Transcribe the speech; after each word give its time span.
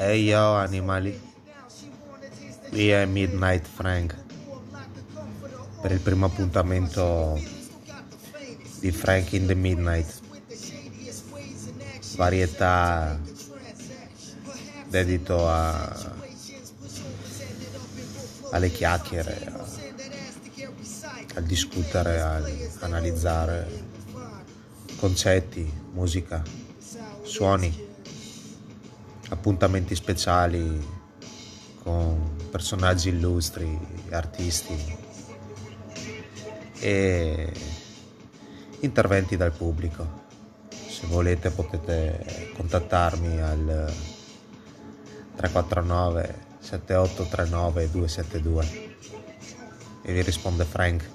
Hey 0.00 0.26
yo 0.30 0.54
animali, 0.54 1.20
qui 2.68 2.88
è 2.88 3.04
Midnight 3.04 3.66
Frank. 3.66 4.14
Per 5.82 5.90
il 5.90 5.98
primo 5.98 6.26
appuntamento 6.26 7.36
di 8.78 8.92
Frank 8.92 9.32
in 9.32 9.48
the 9.48 9.56
Midnight, 9.56 10.20
varietà 12.14 13.18
dedito 14.86 15.48
a, 15.48 16.14
alle 18.52 18.70
chiacchiere, 18.70 19.52
a, 19.52 19.64
a 21.34 21.40
discutere, 21.40 22.20
a 22.20 22.40
analizzare 22.82 23.66
concetti, 24.96 25.68
musica, 25.90 26.40
suoni 27.22 27.87
appuntamenti 29.28 29.94
speciali 29.94 30.96
con 31.82 32.36
personaggi 32.50 33.10
illustri, 33.10 33.78
artisti 34.10 34.96
e 36.80 37.52
interventi 38.80 39.36
dal 39.36 39.52
pubblico. 39.52 40.26
Se 40.68 41.06
volete 41.06 41.50
potete 41.50 42.52
contattarmi 42.56 43.40
al 43.40 43.92
349 45.36 46.46
7839 46.58 47.90
272 47.90 48.86
e 50.02 50.12
vi 50.12 50.22
risponde 50.22 50.64
Frank. 50.64 51.08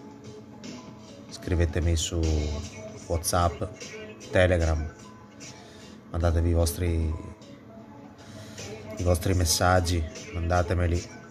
Scrivetemi 1.30 1.95
su 1.95 2.20
WhatsApp, 3.07 3.63
Telegram, 4.32 4.93
mandatevi 6.12 6.49
i 6.49 6.54
vostri 6.54 7.33
i 8.98 9.04
vostri 9.04 9.34
messaggi, 9.34 10.04
mandatemeli 10.34 11.22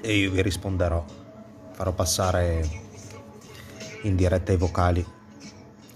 e 0.00 0.16
io 0.16 0.30
vi 0.30 0.42
risponderò. 0.42 1.04
Farò 1.72 1.92
passare 1.92 2.68
in 4.02 4.16
diretta 4.16 4.52
i 4.52 4.56
vocali 4.56 5.04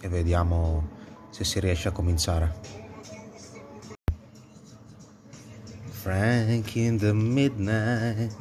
e 0.00 0.09
vediamo 0.09 0.89
se 1.31 1.45
si 1.45 1.61
riesce 1.61 1.89
a 1.89 1.92
cominciare. 1.92 2.55
Frank 5.91 6.75
in 6.77 6.98
the 6.98 7.12
midnight, 7.12 8.34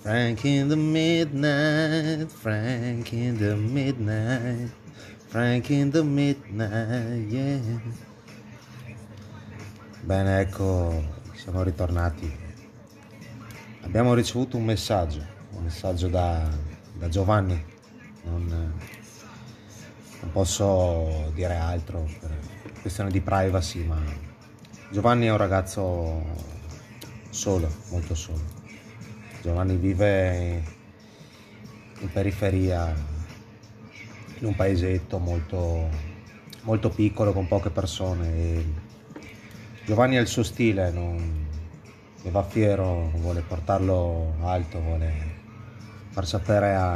Frank 0.00 0.44
in 0.44 0.68
the 0.68 0.76
midnight, 0.76 2.30
Frank 2.30 3.12
in 3.12 3.36
the 3.36 3.54
midnight, 3.54 4.72
Frank 5.26 5.68
in 5.70 5.90
the 5.90 6.02
midnight, 6.02 7.30
yeah. 7.30 7.80
Bene, 10.02 10.40
ecco 10.40 11.18
siamo 11.40 11.62
ritornati. 11.62 12.30
Abbiamo 13.80 14.12
ricevuto 14.12 14.58
un 14.58 14.64
messaggio, 14.64 15.24
un 15.52 15.62
messaggio 15.62 16.08
da, 16.08 16.46
da 16.92 17.08
Giovanni. 17.08 17.64
Non, 18.24 18.44
non, 18.44 20.32
posso 20.32 21.30
dire 21.32 21.54
altro 21.54 22.06
per 22.20 22.36
questione 22.82 23.10
di 23.10 23.22
privacy, 23.22 23.86
ma 23.86 23.98
Giovanni 24.90 25.26
è 25.26 25.30
un 25.30 25.38
ragazzo 25.38 26.22
solo, 27.30 27.72
molto 27.88 28.14
solo. 28.14 28.42
Giovanni 29.40 29.76
vive 29.76 30.62
in 32.00 32.12
periferia, 32.12 32.94
in 34.40 34.46
un 34.46 34.54
paesetto 34.54 35.18
molto, 35.18 35.88
molto 36.64 36.90
piccolo 36.90 37.32
con 37.32 37.48
poche 37.48 37.70
persone. 37.70 38.34
E 38.34 38.88
Giovanni 39.90 40.18
ha 40.18 40.20
il 40.20 40.28
suo 40.28 40.44
stile, 40.44 40.92
non, 40.92 41.48
ne 42.22 42.30
va 42.30 42.44
fiero, 42.44 43.10
vuole 43.16 43.40
portarlo 43.40 44.36
alto, 44.42 44.80
vuole 44.80 45.12
far 46.10 46.28
sapere 46.28 46.74
a, 46.76 46.94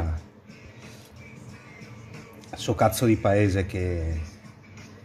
al 2.51 2.57
suo 2.57 2.73
cazzo 2.73 3.03
di 3.03 3.17
paese 3.17 3.65
che, 3.65 4.21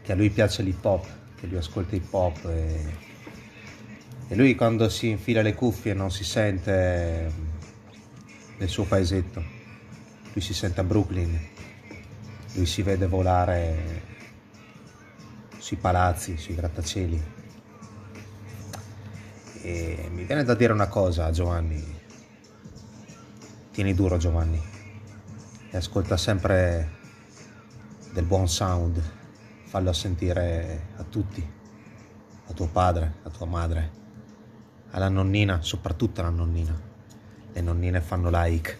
che 0.03 0.13
a 0.13 0.15
lui 0.15 0.31
piace 0.31 0.63
l'hip 0.63 0.85
hop, 0.85 1.05
che 1.35 1.49
lui 1.49 1.57
ascolta 1.57 1.97
hip 1.97 2.15
hop 2.15 2.45
e, 2.45 2.79
e 4.29 4.37
lui 4.37 4.55
quando 4.55 4.89
si 4.89 5.09
infila 5.09 5.43
le 5.43 5.55
cuffie 5.55 5.93
non 5.93 6.13
si 6.13 6.23
sente 6.23 7.33
nel 8.57 8.69
suo 8.69 8.85
paesetto, 8.85 9.43
lui 10.33 10.43
si 10.43 10.55
sente 10.55 10.79
a 10.79 10.85
Brooklyn, 10.85 11.37
lui 12.53 12.67
si 12.67 12.83
vede 12.83 13.09
volare 13.09 14.03
sui 15.59 15.77
palazzi, 15.77 16.37
sui 16.37 16.55
grattacieli. 16.55 17.39
E 19.63 20.09
mi 20.11 20.25
viene 20.25 20.43
da 20.43 20.55
dire 20.55 20.73
una 20.73 20.89
cosa, 20.89 21.31
Giovanni. 21.31 21.99
Tieni 23.73 23.95
duro, 23.95 24.17
Giovanni. 24.17 24.63
E 25.71 25.77
ascolta 25.77 26.17
sempre 26.17 26.99
del 28.13 28.25
buon 28.25 28.49
sound. 28.49 29.03
Fallo 29.67 29.93
sentire 29.93 30.89
a 30.97 31.05
tutti. 31.05 31.47
A 32.47 32.53
tuo 32.53 32.67
padre, 32.69 33.19
a 33.23 33.31
tua 33.31 33.47
madre, 33.47 33.91
alla 34.91 35.09
nonnina, 35.09 35.63
soprattutto 35.63 36.21
alla 36.21 36.31
nonnina. 36.31 36.81
Le 37.53 37.61
nonnine 37.61 38.01
fanno 38.01 38.31
like. 38.33 38.79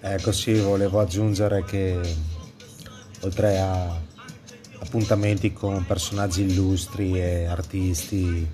Ecco 0.00 0.32
sì, 0.32 0.60
volevo 0.60 1.00
aggiungere 1.00 1.64
che 1.64 2.00
oltre 3.22 3.58
a 3.58 4.00
appuntamenti 4.82 5.52
con 5.52 5.86
personaggi 5.86 6.42
illustri 6.42 7.16
e 7.18 7.44
artisti 7.44 8.46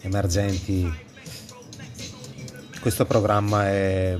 emergenti. 0.00 0.92
Questo 2.80 3.06
programma 3.06 3.68
è 3.68 4.16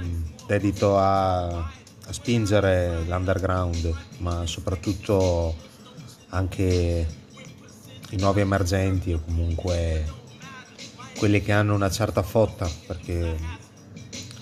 dedito 0.46 0.96
a, 0.96 1.46
a 1.48 2.12
spingere 2.12 3.02
l'underground, 3.04 3.92
ma 4.18 4.46
soprattutto 4.46 5.54
anche 6.28 7.06
i 8.10 8.16
nuovi 8.16 8.40
emergenti 8.40 9.12
o 9.12 9.22
comunque 9.24 10.04
quelli 11.18 11.42
che 11.42 11.50
hanno 11.50 11.74
una 11.74 11.90
certa 11.90 12.22
fotta, 12.22 12.70
perché 12.86 13.36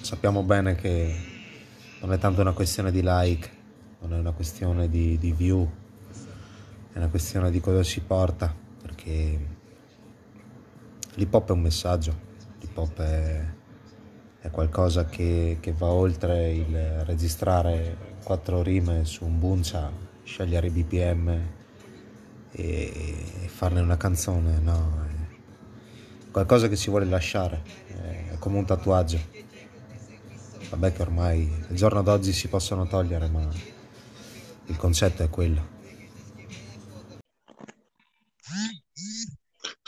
sappiamo 0.02 0.42
bene 0.42 0.74
che 0.74 1.14
non 2.00 2.12
è 2.12 2.18
tanto 2.18 2.42
una 2.42 2.52
questione 2.52 2.90
di 2.90 3.00
like, 3.02 3.50
non 4.00 4.12
è 4.12 4.18
una 4.18 4.32
questione 4.32 4.90
di, 4.90 5.16
di 5.18 5.32
view, 5.32 5.70
è 6.94 6.98
una 6.98 7.08
questione 7.08 7.50
di 7.50 7.58
cosa 7.58 7.82
si 7.82 8.00
porta, 8.02 8.54
perché 8.80 9.38
l'hip 11.14 11.34
hop 11.34 11.48
è 11.48 11.52
un 11.52 11.60
messaggio, 11.60 12.16
l'hip 12.60 12.78
hop 12.78 13.00
è, 13.00 13.44
è 14.38 14.50
qualcosa 14.50 15.04
che, 15.06 15.56
che, 15.58 15.72
va 15.72 15.88
oltre 15.88 16.52
il 16.52 17.02
registrare 17.04 17.96
quattro 18.22 18.62
rime 18.62 19.04
su 19.04 19.24
un 19.24 19.40
buncia, 19.40 19.90
scegliere 20.22 20.68
i 20.68 20.70
BPM 20.70 21.28
e, 21.30 21.48
e 22.52 23.48
farne 23.48 23.80
una 23.80 23.96
canzone, 23.96 24.60
no, 24.60 25.04
è 25.08 26.30
qualcosa 26.30 26.68
che 26.68 26.76
si 26.76 26.90
vuole 26.90 27.06
lasciare, 27.06 27.60
è 28.30 28.38
come 28.38 28.58
un 28.58 28.66
tatuaggio. 28.66 29.18
Vabbè 30.70 30.92
che 30.92 31.02
ormai 31.02 31.64
al 31.68 31.74
giorno 31.74 32.02
d'oggi 32.02 32.32
si 32.32 32.46
possono 32.46 32.86
togliere, 32.86 33.28
ma 33.28 33.48
il 34.66 34.76
concetto 34.76 35.24
è 35.24 35.28
quello. 35.28 35.73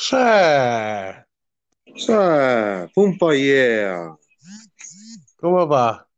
C'è, 0.08 1.26
Cioè, 1.96 2.88
Pumpa 2.92 3.34
yeah. 3.34 4.16
come 5.34 5.66
va? 5.66 6.08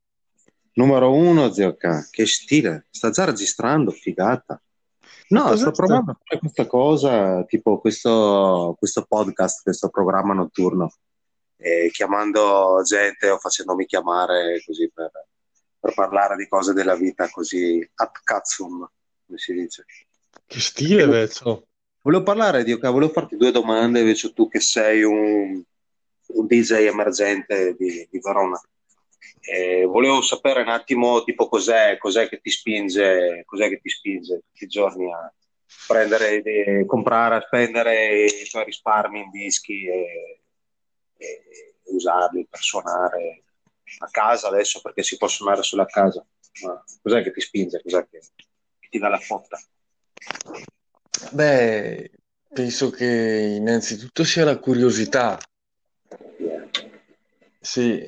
Numero 0.74 1.14
uno, 1.14 1.50
zio 1.50 1.74
K. 1.74 2.10
Che 2.10 2.26
stile. 2.26 2.88
Sta 2.90 3.08
già 3.08 3.24
registrando, 3.24 3.90
figata. 3.90 4.60
No, 5.28 5.42
Cosa 5.44 5.56
sto 5.56 5.70
provando 5.70 6.10
a 6.10 6.18
fare 6.22 6.38
questa 6.38 6.66
cosa, 6.66 7.42
tipo 7.44 7.80
questo, 7.80 8.76
questo 8.78 9.06
podcast, 9.08 9.62
questo 9.62 9.88
programma 9.88 10.34
notturno, 10.34 10.92
eh, 11.56 11.88
chiamando 11.90 12.82
gente 12.84 13.30
o 13.30 13.38
facendomi 13.38 13.86
chiamare 13.86 14.62
così 14.66 14.90
per, 14.92 15.10
per 15.80 15.94
parlare 15.94 16.36
di 16.36 16.46
cose 16.46 16.74
della 16.74 16.94
vita 16.94 17.30
così 17.30 17.90
ad 17.94 18.10
cazzum, 18.22 18.86
come 19.24 19.38
si 19.38 19.54
dice. 19.54 19.86
Che 20.46 20.60
stile, 20.60 21.06
Vezzo. 21.06 21.67
Volevo 22.08 22.24
parlare 22.24 22.64
di, 22.64 22.72
ok, 22.72 22.90
volevo 22.90 23.12
farti 23.12 23.36
due 23.36 23.50
domande, 23.50 24.00
invece 24.00 24.32
tu 24.32 24.48
che 24.48 24.60
sei 24.60 25.02
un, 25.02 25.62
un 26.28 26.46
DJ 26.46 26.86
emergente 26.86 27.74
di, 27.76 28.08
di 28.10 28.18
Verona. 28.18 28.58
Eh, 29.40 29.84
volevo 29.84 30.22
sapere 30.22 30.62
un 30.62 30.70
attimo 30.70 31.22
tipo 31.22 31.50
cos'è, 31.50 31.98
cos'è 31.98 32.26
che 32.30 32.40
ti 32.40 32.48
spinge, 32.48 33.42
cos'è 33.44 33.68
che 33.68 33.78
ti 33.82 33.90
spinge 33.90 34.40
tutti 34.46 34.64
i 34.64 34.68
giorni 34.68 35.12
a 35.12 35.30
prendere, 35.86 36.40
di- 36.40 36.86
comprare, 36.86 37.34
a 37.34 37.42
spendere 37.42 38.24
i 38.24 38.48
tuoi 38.48 38.64
risparmi 38.64 39.20
in 39.20 39.28
dischi 39.28 39.86
e, 39.86 40.40
e 41.18 41.74
usarli 41.88 42.46
per 42.48 42.60
suonare 42.60 43.42
a 43.98 44.08
casa 44.10 44.48
adesso 44.48 44.80
perché 44.80 45.02
si 45.02 45.18
può 45.18 45.28
suonare 45.28 45.62
solo 45.62 45.82
a 45.82 45.86
casa. 45.86 46.24
Ma 46.64 46.82
cos'è 47.02 47.22
che 47.22 47.32
ti 47.32 47.42
spinge? 47.42 47.82
Cos'è 47.82 48.08
che, 48.08 48.20
che 48.78 48.88
ti 48.88 48.98
dà 48.98 49.10
la 49.10 49.18
fotta? 49.18 49.60
Beh, 51.32 52.10
penso 52.52 52.90
che 52.90 53.04
innanzitutto 53.56 54.24
sia 54.24 54.44
la 54.44 54.58
curiosità, 54.58 55.38
sì, 57.60 58.04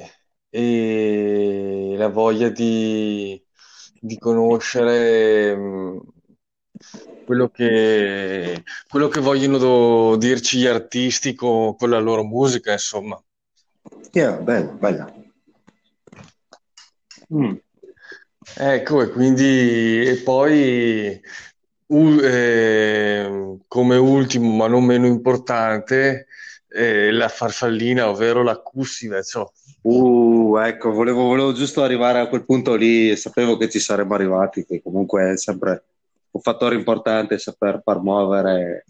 e 0.48 1.94
la 1.96 2.08
voglia 2.08 2.48
di, 2.48 3.42
di 4.00 4.18
conoscere 4.18 5.54
mh, 5.56 6.00
quello 7.24 7.48
che, 7.48 8.62
quello 8.88 9.08
che 9.08 9.20
vogliono 9.20 9.58
do- 9.58 10.16
dirci 10.16 10.58
gli 10.58 10.66
artisti 10.66 11.34
co- 11.34 11.74
con, 11.78 11.90
la 11.90 11.98
loro 11.98 12.24
musica, 12.24 12.72
insomma. 12.72 13.22
Yeah, 14.12 14.36
bella, 14.38 14.72
bella. 14.72 15.12
Mm. 17.32 17.54
Ecco, 18.56 19.02
e 19.02 19.10
quindi, 19.10 20.06
e 20.06 20.16
poi 20.24 21.20
u- 21.90 22.20
eh, 22.22 23.58
come 23.66 23.96
ultimo, 23.96 24.54
ma 24.54 24.66
non 24.66 24.84
meno 24.84 25.06
importante, 25.06 26.26
eh, 26.68 27.10
la 27.10 27.28
farfallina, 27.28 28.08
ovvero 28.08 28.42
la 28.42 28.56
cussina, 28.58 29.22
cioè, 29.22 29.46
Uh, 29.82 30.58
ecco, 30.58 30.90
volevo, 30.92 31.22
volevo 31.24 31.52
giusto 31.54 31.82
arrivare 31.82 32.20
a 32.20 32.28
quel 32.28 32.44
punto 32.44 32.74
lì 32.74 33.10
e 33.10 33.16
sapevo 33.16 33.56
che 33.56 33.70
ci 33.70 33.78
saremmo 33.78 34.12
arrivati, 34.14 34.66
che 34.66 34.82
comunque 34.82 35.32
è 35.32 35.36
sempre 35.38 35.84
un 36.32 36.40
fattore 36.42 36.74
importante 36.74 37.38
saper 37.38 37.80
far 37.82 38.02
muovere 38.02 38.84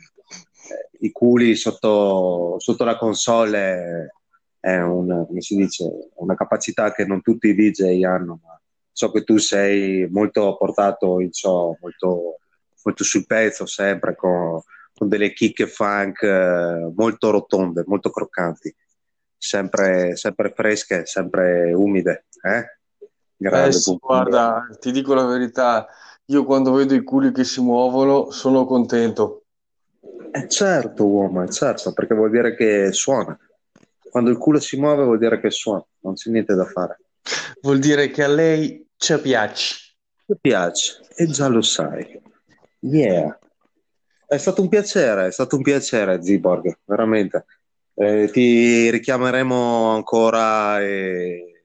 eh, 0.68 1.06
i 1.06 1.12
culi 1.12 1.54
sotto, 1.54 2.56
sotto 2.58 2.84
la 2.84 2.96
console 2.96 4.14
è 4.58 4.76
un, 4.80 5.26
come 5.28 5.40
si 5.40 5.54
dice, 5.54 6.10
una 6.16 6.34
capacità 6.34 6.92
che 6.92 7.04
non 7.04 7.22
tutti 7.22 7.46
i 7.48 7.54
DJ 7.54 8.02
hanno, 8.02 8.40
ma 8.42 8.60
so 8.92 9.10
che 9.12 9.22
tu 9.22 9.38
sei 9.38 10.08
molto 10.10 10.56
portato 10.56 11.20
in 11.20 11.32
ciò, 11.32 11.74
molto, 11.80 12.39
molto 12.82 13.04
sul 13.04 13.26
pezzo 13.26 13.66
sempre 13.66 14.14
con, 14.16 14.60
con 14.94 15.08
delle 15.08 15.32
chicche 15.32 15.66
funk 15.66 16.22
eh, 16.22 16.92
molto 16.94 17.30
rotonde, 17.30 17.84
molto 17.86 18.10
croccanti, 18.10 18.74
sempre, 19.36 20.16
sempre 20.16 20.52
fresche, 20.54 21.06
sempre 21.06 21.72
umide. 21.72 22.26
Eh? 22.42 22.78
Eh 23.42 23.72
sì, 23.72 23.96
guarda, 23.98 24.68
ti 24.78 24.92
dico 24.92 25.14
la 25.14 25.24
verità, 25.24 25.86
io 26.26 26.44
quando 26.44 26.72
vedo 26.72 26.94
i 26.94 27.02
culi 27.02 27.32
che 27.32 27.44
si 27.44 27.62
muovono 27.62 28.30
sono 28.30 28.66
contento. 28.66 29.44
Eh 30.32 30.46
certo, 30.48 31.06
uomo, 31.06 31.42
è 31.42 31.48
certo, 31.48 31.92
perché 31.92 32.14
vuol 32.14 32.30
dire 32.30 32.54
che 32.54 32.92
suona. 32.92 33.36
Quando 34.10 34.30
il 34.30 34.36
culo 34.36 34.60
si 34.60 34.76
muove 34.78 35.04
vuol 35.04 35.18
dire 35.18 35.40
che 35.40 35.50
suona, 35.50 35.84
non 36.00 36.14
c'è 36.14 36.30
niente 36.30 36.54
da 36.54 36.66
fare. 36.66 36.98
Vuol 37.62 37.78
dire 37.78 38.10
che 38.10 38.22
a 38.22 38.28
lei 38.28 38.86
ci 38.96 39.18
piace. 39.20 39.94
Mi 40.26 40.36
piace, 40.40 41.00
e 41.16 41.26
già 41.26 41.48
lo 41.48 41.62
sai. 41.62 42.20
Yeah. 42.80 43.38
È 44.26 44.36
stato 44.36 44.62
un 44.62 44.68
piacere, 44.68 45.26
è 45.26 45.32
stato 45.32 45.56
un 45.56 45.62
piacere, 45.62 46.22
Ziborg, 46.22 46.78
veramente. 46.84 47.44
Eh, 47.94 48.30
ti 48.30 48.88
richiameremo 48.90 49.90
ancora 49.90 50.80
eh, 50.80 51.62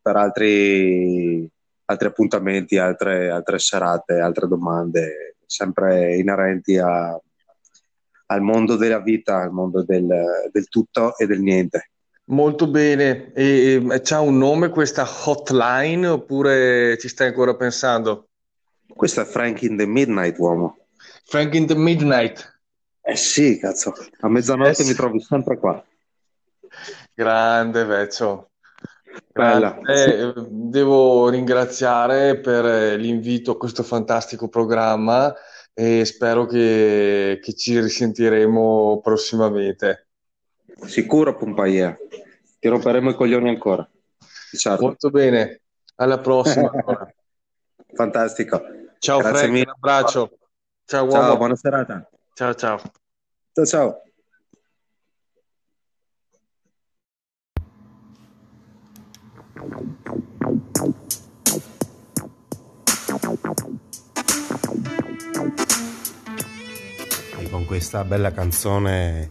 per 0.00 0.16
altri, 0.16 1.48
altri 1.86 2.06
appuntamenti, 2.06 2.78
altre, 2.78 3.28
altre 3.30 3.58
serate, 3.58 4.20
altre 4.20 4.46
domande, 4.46 5.36
sempre 5.44 6.16
inerenti 6.16 6.78
a- 6.78 7.20
al 8.30 8.40
mondo 8.42 8.76
della 8.76 9.00
vita, 9.00 9.38
al 9.38 9.50
mondo 9.52 9.82
del, 9.82 10.06
del 10.50 10.68
tutto 10.68 11.16
e 11.16 11.26
del 11.26 11.40
niente. 11.40 11.90
Molto 12.26 12.68
bene. 12.68 13.32
E, 13.32 13.84
e 13.90 14.00
c'ha 14.02 14.20
un 14.20 14.36
nome 14.38 14.68
questa 14.68 15.06
hotline 15.24 16.06
oppure 16.06 16.98
ci 16.98 17.08
stai 17.08 17.28
ancora 17.28 17.56
pensando? 17.56 18.27
Questo 18.98 19.20
è 19.20 19.24
Frank 19.24 19.62
in 19.62 19.76
the 19.76 19.86
Midnight, 19.86 20.36
uomo. 20.38 20.76
Frank 21.24 21.54
in 21.54 21.66
the 21.68 21.76
Midnight. 21.76 22.60
Eh 23.00 23.14
sì, 23.14 23.56
cazzo, 23.56 23.92
a 23.92 24.26
Eh 24.26 24.28
mezzanotte 24.28 24.74
sì. 24.74 24.88
mi 24.88 24.94
trovi 24.94 25.20
sempre 25.20 25.56
qua. 25.56 25.80
Grande 27.14 27.84
Vecchio. 27.84 28.50
Grande. 29.32 29.82
Eh, 29.86 30.32
Devo 30.48 31.28
ringraziare 31.28 32.40
per 32.40 32.64
eh, 32.66 32.96
l'invito 32.96 33.52
a 33.52 33.56
questo 33.56 33.84
fantastico 33.84 34.48
programma 34.48 35.32
e 35.72 36.04
spero 36.04 36.44
che, 36.46 37.38
che 37.40 37.54
ci 37.54 37.78
risentiremo 37.78 38.98
prossimamente. 39.00 40.08
Sicuro, 40.86 41.36
Pompaia. 41.36 41.96
Ti 42.58 42.66
romperemo 42.66 43.10
i 43.10 43.14
coglioni 43.14 43.48
ancora. 43.48 43.88
Certo. 44.56 44.82
Molto 44.82 45.10
bene. 45.10 45.60
Alla 45.94 46.18
prossima. 46.18 46.68
Fantastico. 47.94 48.77
Ciao 48.98 49.18
Grazie 49.18 49.38
Frank, 49.38 49.52
mille. 49.52 49.64
un 49.64 49.70
abbraccio. 49.70 50.38
Ciao 50.84 51.10
Ciao, 51.10 51.20
uomo. 51.22 51.36
buona 51.36 51.56
serata. 51.56 52.08
Ciao 52.34 52.54
ciao. 52.54 52.80
Ciao, 53.52 53.64
ciao. 53.66 54.02
E 67.38 67.48
con 67.50 67.64
questa 67.66 68.04
bella 68.04 68.32
canzone 68.32 69.30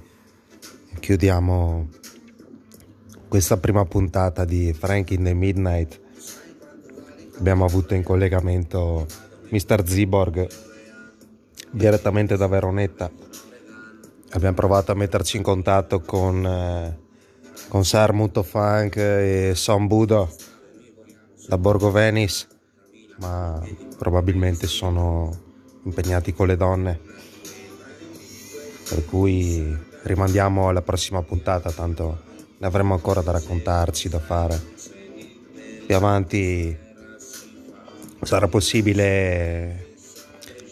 chiudiamo 1.00 1.90
questa 3.28 3.58
prima 3.58 3.86
puntata 3.86 4.46
di 4.46 4.74
Frank 4.74 5.12
in 5.12 5.24
the 5.24 5.34
Midnight. 5.34 6.02
Abbiamo 7.38 7.66
avuto 7.66 7.94
in 7.94 8.04
collegamento 8.04 9.06
Mr. 9.50 9.88
Ziborg 9.88 10.48
direttamente 11.72 12.38
da 12.38 12.48
Veronetta. 12.48 13.10
Abbiamo 14.32 14.56
provato 14.56 14.92
a 14.92 14.96
metterci 14.96 15.38
in 15.38 15.44
contatto 15.44 16.02
con, 16.02 16.46
eh, 16.46 16.98
con 17.68 17.86
Sir 17.86 18.14
Muto 18.14 18.44
Funk 18.44 18.96
e 18.98 19.52
Son 19.56 19.88
Budo 19.88 20.30
da 21.48 21.58
Borgo 21.58 21.92
Venice, 21.92 22.48
ma 23.20 23.62
probabilmente 23.98 24.68
sono 24.68 25.46
impegnati 25.84 26.34
con 26.34 26.48
le 26.48 26.58
donne 26.58 27.00
per 28.90 29.06
cui 29.06 29.78
rimandiamo 30.04 30.70
alla 30.70 30.82
prossima 30.82 31.22
puntata, 31.22 31.72
tanto 31.72 32.24
ne 32.58 32.68
avremo 32.68 32.94
ancora 32.94 33.22
da 33.22 33.32
raccontarci, 33.32 34.10
da 34.10 34.20
fare. 34.20 34.62
Più 35.86 35.96
avanti 35.96 36.78
sarà 38.28 38.50
possibile 38.50 39.96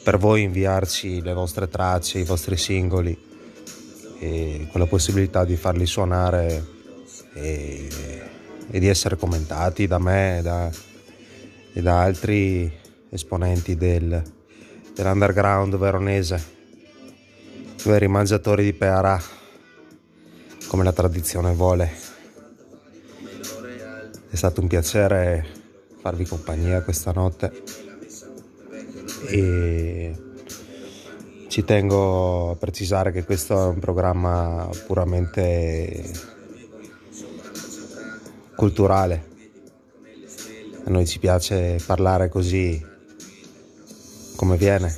per 0.04 0.18
voi 0.18 0.42
inviarci 0.42 1.22
le 1.22 1.32
vostre 1.32 1.70
tracce, 1.70 2.20
i 2.20 2.26
vostri 2.26 2.58
singoli 2.58 3.18
e 4.20 4.68
con 4.70 4.82
la 4.82 4.88
possibilità 4.88 5.46
di 5.46 5.56
farli 5.56 5.86
suonare 5.86 6.66
e, 7.34 7.88
e 8.70 8.80
di 8.80 8.90
essere 8.90 9.16
commentati 9.16 9.88
da 9.88 10.00
me 10.00 10.40
e 10.40 10.42
da, 10.42 10.70
e 11.72 11.82
da 11.82 12.02
altri 12.02 12.70
esponenti 13.10 13.78
del, 13.78 14.22
dell'underground 14.94 15.78
veronese 15.78 16.44
veri 17.86 18.10
mangiatori 18.10 18.66
di 18.66 18.74
pearà, 18.74 19.18
come 20.68 20.84
la 20.84 20.92
tradizione 20.92 21.54
vuole. 21.54 21.90
È 24.30 24.36
stato 24.36 24.60
un 24.60 24.68
piacere 24.68 25.64
farvi 26.06 26.26
compagnia 26.26 26.84
questa 26.84 27.12
notte. 27.12 27.64
E 29.28 30.16
ci 31.48 31.64
tengo 31.64 32.52
a 32.52 32.56
precisare 32.58 33.12
che 33.12 33.24
questo 33.24 33.60
è 33.60 33.66
un 33.70 33.80
programma 33.80 34.70
puramente 34.86 36.12
culturale. 38.56 39.34
A 40.84 40.92
noi 40.92 41.08
ci 41.08 41.18
piace 41.18 41.80
parlare 41.84 42.30
così 42.30 42.80
come 44.36 44.58
viene, 44.58 44.96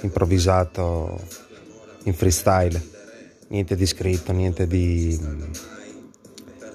improvvisato 0.00 1.20
in 2.04 2.14
freestyle, 2.14 2.80
niente 3.48 3.76
di 3.76 3.84
scritto, 3.84 4.32
niente 4.32 4.66
di, 4.66 5.20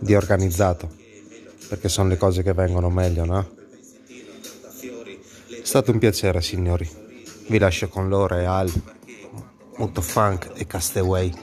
di 0.02 0.14
organizzato, 0.14 0.97
perché 1.68 1.90
sono 1.90 2.10
le 2.10 2.18
cose 2.18 2.44
che 2.44 2.54
vengono 2.54 2.90
meglio, 2.90 3.26
no? 3.26 3.50
È 5.50 5.66
stato 5.66 5.92
un 5.92 6.00
piacere, 6.00 6.42
signori. 6.42 6.90
Vi 7.48 7.58
lascio 7.58 7.90
con 7.90 8.08
loro 8.08 8.38
e 8.38 8.46
Al, 8.46 8.72
Muto 9.78 10.02
Funk 10.02 10.52
e 10.56 10.66
Castaway. 10.66 11.34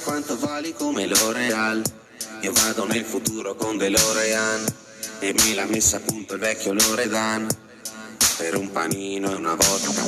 Quanto 0.00 0.38
vali 0.38 0.72
come 0.72 1.06
L'Oreal 1.06 1.82
Io 2.40 2.52
vado 2.52 2.86
nel 2.86 3.04
futuro 3.04 3.54
con 3.54 3.76
DeLorean 3.76 4.64
e 5.20 5.34
mi 5.34 5.54
l'ha 5.54 5.66
messa 5.66 5.98
a 5.98 6.00
punto 6.00 6.34
il 6.34 6.40
vecchio 6.40 6.72
Loredan 6.72 7.46
per 8.38 8.56
un 8.56 8.70
panino 8.70 9.30
e 9.30 9.34
una 9.34 9.54
vodka. 9.54 10.02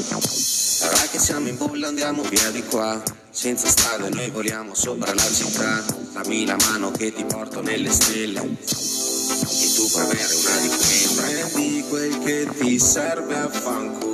Ora 0.86 1.06
che 1.10 1.18
siamo 1.18 1.48
in 1.48 1.58
bolla 1.58 1.88
andiamo 1.88 2.22
via 2.22 2.50
di 2.50 2.62
qua, 2.64 3.02
senza 3.30 3.68
strade 3.68 4.08
noi 4.08 4.30
voliamo 4.30 4.74
sopra 4.74 5.12
la 5.12 5.30
città. 5.30 5.84
Dammi 6.14 6.46
la 6.46 6.56
mano 6.56 6.90
che 6.90 7.12
ti 7.12 7.24
porto 7.24 7.60
nelle 7.60 7.92
stelle 7.92 8.40
e 8.40 9.74
tu 9.74 9.88
puoi 9.90 10.04
avere 10.04 10.34
una 10.34 10.56
di 10.56 10.68
quelle. 10.68 11.44
Prendi 11.50 11.84
quel 11.90 12.18
che 12.20 12.48
ti 12.58 12.78
serve 12.78 13.36
a 13.36 13.48
fanculo 13.50 14.11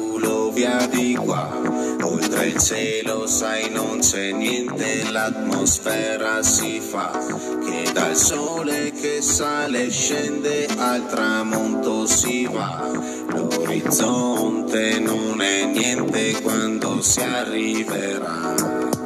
via 0.58 0.86
di 0.88 1.14
qua. 1.14 1.48
Oltre 2.02 2.46
il 2.46 2.58
cielo 2.58 3.28
sai 3.28 3.70
non 3.70 4.00
c'è 4.00 4.32
niente, 4.32 5.08
l'atmosfera 5.08 6.42
si 6.42 6.80
fa. 6.80 7.12
Che 7.64 7.92
dal 7.92 8.16
sole 8.16 8.90
che 8.90 9.22
sale 9.22 9.88
scende 9.88 10.66
al 10.76 11.06
tramonto 11.06 12.06
si 12.06 12.48
va. 12.50 12.90
L'orizzonte 13.28 14.98
non 14.98 15.40
è 15.40 15.64
niente 15.66 16.40
quando 16.42 17.00
si 17.02 17.20
arriverà. 17.20 18.97